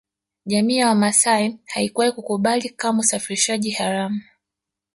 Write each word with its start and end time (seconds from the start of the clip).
Jamii 0.45 0.77
ya 0.77 0.87
Wamasai 0.87 1.59
haikuwahi 1.65 2.11
kukubali 2.11 2.69
kamwe 2.69 2.99
usafirishaji 2.99 3.71
haramu 3.71 4.21